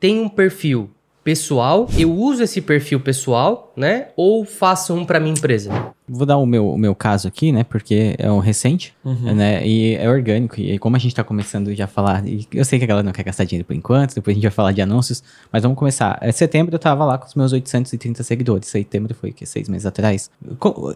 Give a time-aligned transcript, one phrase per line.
[0.00, 0.90] tenho um perfil
[1.22, 4.08] pessoal, eu uso esse perfil pessoal, né?
[4.16, 5.70] Ou faço um para minha empresa?
[6.08, 7.62] Vou dar o meu, o meu caso aqui, né?
[7.62, 9.32] Porque é um recente, Uhum.
[9.34, 9.64] né?
[9.64, 10.58] E é orgânico.
[10.58, 13.04] E como a gente tá começando já a falar, e eu sei que a galera
[13.04, 15.78] não quer gastar dinheiro por enquanto, depois a gente vai falar de anúncios, mas vamos
[15.78, 16.18] começar.
[16.20, 18.66] É setembro eu tava lá com os meus 830 seguidores.
[18.68, 20.30] Setembro foi que seis meses atrás.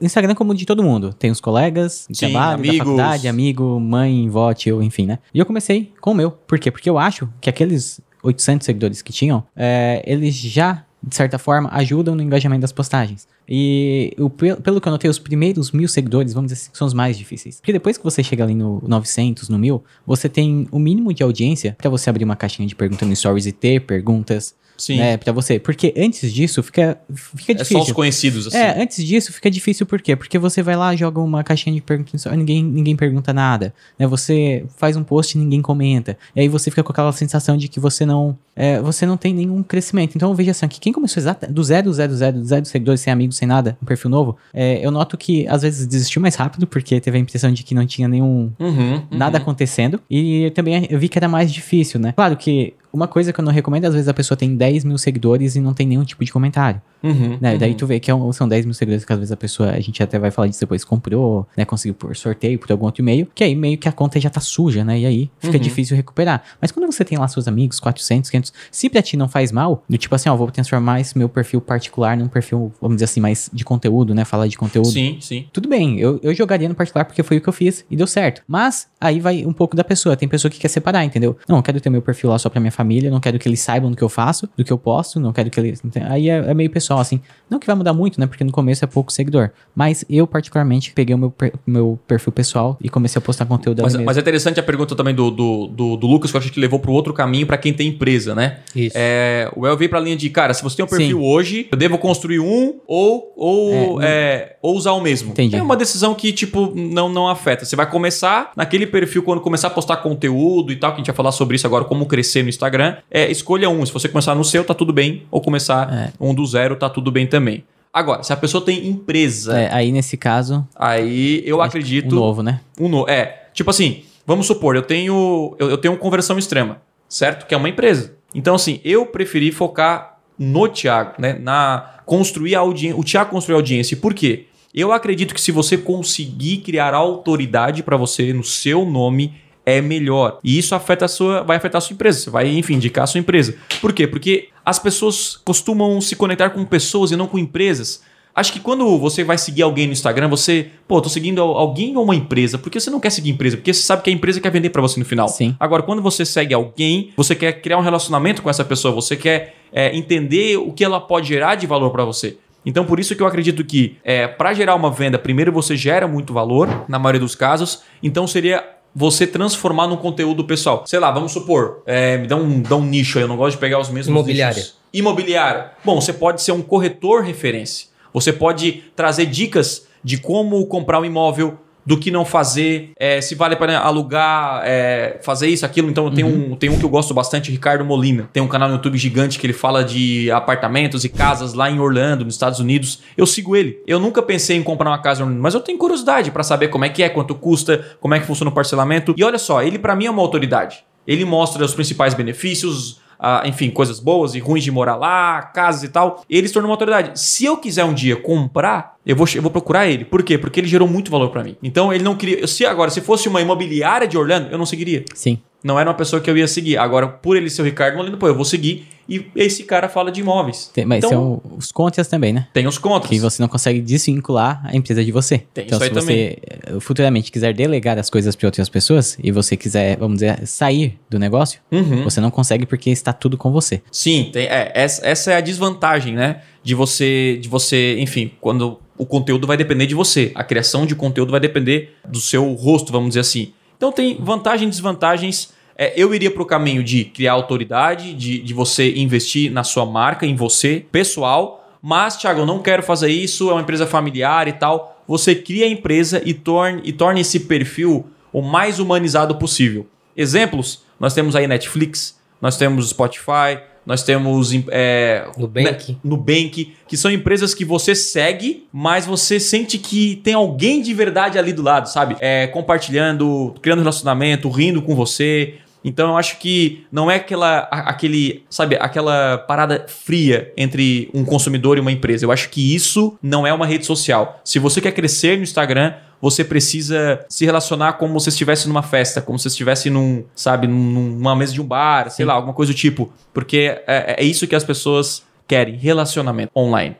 [0.00, 1.12] Instagram como de todo mundo.
[1.12, 2.78] Tem os colegas, Sim, trabalho, da amigos.
[2.78, 5.18] faculdade, amigo, mãe, vó, tio, enfim, né?
[5.32, 6.30] E eu comecei com o meu.
[6.32, 6.70] Por quê?
[6.72, 11.68] Porque eu acho que aqueles 800 seguidores que tinham, é, eles já, de certa forma,
[11.72, 13.28] ajudam no engajamento das postagens.
[13.48, 16.86] E o, pe- pelo que eu notei, os primeiros mil seguidores, vamos dizer assim, são
[16.86, 17.56] os mais difíceis.
[17.56, 21.22] Porque depois que você chega ali no 900, no 1000, você tem o mínimo de
[21.22, 24.96] audiência pra você abrir uma caixinha de perguntas no Stories e ter perguntas, Sim.
[24.96, 25.58] né, pra você.
[25.60, 27.76] Porque antes disso, fica, fica É difícil.
[27.78, 28.56] só os conhecidos, assim.
[28.56, 30.16] É, antes disso fica difícil por quê?
[30.16, 33.72] Porque você vai lá, joga uma caixinha de perguntas e ninguém, ninguém pergunta nada.
[33.98, 34.06] Né?
[34.06, 36.18] Você faz um post e ninguém comenta.
[36.34, 39.32] E aí você fica com aquela sensação de que você não, é, você não tem
[39.32, 40.16] nenhum crescimento.
[40.16, 43.33] Então veja assim, que quem começou exata, do zero, zero, zero, zero seguidores, sem amigos,
[43.34, 47.00] sem nada, um perfil novo, é, eu noto que às vezes desistiu mais rápido, porque
[47.00, 49.02] teve a impressão de que não tinha nenhum Uhum, uhum.
[49.10, 50.00] nada acontecendo.
[50.10, 52.12] E também eu vi que era mais difícil, né?
[52.12, 54.96] Claro que uma coisa que eu não recomendo, às vezes a pessoa tem 10 mil
[54.96, 56.80] seguidores e não tem nenhum tipo de comentário.
[57.02, 57.52] Uhum, Né?
[57.52, 57.58] uhum.
[57.58, 59.70] Daí tu vê que é um- são 10 mil seguidores que às vezes a pessoa,
[59.72, 61.64] a gente até vai falar disso depois, comprou, né?
[61.64, 64.40] Conseguiu por sorteio, por algum outro e-mail, que aí meio que a conta já tá
[64.40, 65.00] suja, né?
[65.00, 65.62] E aí fica Uhum.
[65.62, 66.42] difícil recuperar.
[66.62, 69.84] Mas quando você tem lá seus amigos, 400, 500, se pra ti não faz mal,
[69.88, 73.20] do tipo assim, ó, vou transformar esse meu perfil particular num perfil, vamos dizer assim,
[73.20, 74.24] mais de conteúdo, né?
[74.24, 74.88] Falar de conteúdo.
[74.88, 75.46] Sim, sim.
[75.52, 78.06] Tudo bem, eu, eu jogaria no particular porque foi o que eu fiz e deu
[78.06, 78.42] certo.
[78.48, 80.16] Mas aí vai um pouco da pessoa.
[80.16, 81.36] Tem pessoa que quer separar, entendeu?
[81.48, 83.60] Não, eu quero ter meu perfil lá só pra minha família, não quero que eles
[83.60, 85.82] saibam do que eu faço, do que eu posto, não quero que eles.
[86.08, 87.20] Aí é, é meio pessoal, assim.
[87.48, 88.26] Não que vai mudar muito, né?
[88.26, 89.50] Porque no começo é pouco seguidor.
[89.74, 93.80] Mas eu, particularmente, peguei o meu, per- meu perfil pessoal e comecei a postar conteúdo
[93.80, 94.06] ali Mas, mesmo.
[94.06, 96.60] mas é interessante a pergunta também do, do, do, do Lucas, que eu acho que
[96.60, 98.58] levou para outro caminho para quem tem empresa, né?
[98.74, 98.96] Isso.
[98.98, 101.24] É, o El veio pra linha de, cara, se você tem um perfil Sim.
[101.24, 105.30] hoje, eu devo construir um ou, ou, é, ou usar o mesmo.
[105.30, 105.56] Entendi.
[105.56, 107.64] É uma decisão que, tipo, não, não afeta.
[107.64, 111.06] Você vai começar naquele perfil, quando começar a postar conteúdo e tal, que a gente
[111.06, 112.73] vai falar sobre isso agora, como crescer no Instagram,
[113.10, 113.84] é, escolha um.
[113.84, 115.22] Se você começar no seu, tá tudo bem.
[115.30, 116.12] Ou começar É.
[116.20, 117.64] um do zero, tá tudo bem também.
[117.92, 122.12] Agora, se a pessoa tem empresa, É, aí nesse caso, aí eu acredito...
[122.12, 122.60] um novo, né?
[122.80, 123.08] Um no...
[123.08, 127.46] É, tipo assim, vamos supor, eu tenho eu, eu tenho conversão extrema, certo?
[127.46, 128.16] Que é uma empresa.
[128.34, 131.38] Então, assim, eu preferi focar no Thiago, né?
[131.40, 132.98] Na construir a audiência.
[132.98, 133.96] O Thiago construir a audiência.
[133.96, 134.46] Por quê?
[134.74, 139.34] Eu acredito que se você conseguir criar autoridade para você no seu nome,
[139.66, 140.38] é melhor.
[140.44, 142.20] E isso afeta a sua, vai afetar a sua empresa.
[142.20, 143.56] Você vai, enfim, indicar a sua empresa.
[143.80, 144.06] Por quê?
[144.06, 148.02] Porque as pessoas costumam se conectar com pessoas e não com empresas.
[148.36, 151.96] Acho que quando você vai seguir alguém no Instagram, você, pô, tô seguindo al- alguém
[151.96, 154.40] ou uma empresa, porque você não quer seguir empresa, porque você sabe que a empresa
[154.40, 155.28] quer vender pra você no final.
[155.28, 155.54] Sim.
[155.60, 159.54] Agora, quando você segue alguém, você quer criar um relacionamento com essa pessoa, você quer
[159.72, 162.36] é, entender o que ela pode gerar de valor pra você.
[162.66, 166.08] Então, por isso que eu acredito que é, para gerar uma venda, primeiro você gera
[166.08, 167.82] muito valor, na maioria dos casos.
[168.02, 168.64] Então, seria
[168.94, 170.84] você transformar num conteúdo pessoal.
[170.86, 173.56] Sei lá, vamos supor, é, me dá um, dá um nicho aí, eu não gosto
[173.56, 174.56] de pegar os mesmos Imobiliária.
[174.56, 174.76] nichos.
[174.92, 175.72] Imobiliária.
[175.84, 177.88] Bom, você pode ser um corretor referência.
[178.12, 183.34] Você pode trazer dicas de como comprar um imóvel, do que não fazer, é, se
[183.34, 185.90] vale para alugar, é, fazer isso, aquilo.
[185.90, 188.28] Então tem, um, tem um que eu gosto bastante, Ricardo Molina.
[188.32, 191.78] Tem um canal no YouTube gigante que ele fala de apartamentos e casas lá em
[191.78, 193.00] Orlando, nos Estados Unidos.
[193.16, 193.82] Eu sigo ele.
[193.86, 196.88] Eu nunca pensei em comprar uma casa mas eu tenho curiosidade para saber como é
[196.88, 199.14] que é, quanto custa, como é que funciona o parcelamento.
[199.16, 200.84] E olha só, ele para mim é uma autoridade.
[201.06, 203.00] Ele mostra os principais benefícios,
[203.44, 206.24] enfim, coisas boas e ruins de morar lá, casas e tal.
[206.28, 207.18] Ele se tornou uma autoridade.
[207.18, 210.04] Se eu quiser um dia comprar, eu vou, eu vou procurar ele.
[210.04, 210.38] Por quê?
[210.38, 211.56] Porque ele gerou muito valor pra mim.
[211.62, 212.46] Então ele não queria.
[212.46, 215.04] Se agora, se fosse uma imobiliária de Orlando, eu não seguiria.
[215.14, 215.38] Sim.
[215.62, 216.76] Não era uma pessoa que eu ia seguir.
[216.76, 218.86] Agora, por ele ser o Ricardo Molina, pô, eu vou seguir.
[219.08, 220.70] E esse cara fala de imóveis.
[220.72, 222.46] Tem, mas então, são os contras também, né?
[222.52, 223.10] tem os contras.
[223.10, 225.38] Que você não consegue desvincular a empresa de você.
[225.52, 229.18] Tem então, isso aí se você eh, futuramente quiser delegar as coisas para outras pessoas
[229.22, 232.04] e você quiser, vamos dizer, sair do negócio, Uhum.
[232.04, 233.82] você não consegue porque está tudo com você.
[233.90, 236.42] Sim, tem, é, essa, essa é a desvantagem, né?
[236.62, 240.32] De você, de você, enfim, quando o conteúdo vai depender de você.
[240.34, 243.52] A criação de conteúdo vai depender do seu rosto, vamos dizer assim.
[243.76, 245.52] Então tem vantagens e desvantagens.
[245.76, 249.84] É, eu iria para o caminho de criar autoridade, de, de você investir na sua
[249.84, 251.68] marca, em você, pessoal.
[251.82, 255.02] Mas, Thiago, eu não quero fazer isso, é uma empresa familiar e tal.
[255.06, 259.86] Você cria a empresa e torne, e torne esse perfil o mais humanizado possível.
[260.16, 265.92] Exemplos, nós temos aí Netflix, nós temos Spotify, nós temos é, Nubank.
[265.92, 270.94] né, Nubank, que são empresas que você segue, mas você sente que tem alguém de
[270.94, 272.16] verdade ali do lado, sabe?
[272.20, 275.54] É, compartilhando, criando relacionamento, rindo com você.
[275.84, 281.76] Então eu acho que não é aquela, aquele, sabe, aquela parada fria entre um consumidor
[281.76, 282.24] e uma empresa.
[282.24, 284.40] Eu acho que isso não é uma rede social.
[284.42, 289.20] Se você quer crescer no Instagram, você precisa se relacionar como se estivesse numa festa,
[289.20, 292.72] como se estivesse num, sabe, num- numa mesa de um bar, sei lá, alguma coisa
[292.72, 293.12] do tipo.
[293.34, 296.96] Porque é, é isso que as pessoas querem, relacionamento online.